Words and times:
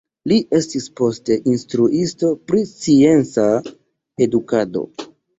Li 0.29 0.35
estis 0.59 0.85
poste 0.99 1.35
instruisto 1.51 2.31
pri 2.51 2.61
scienca 2.69 3.45
edukado. 4.27 4.83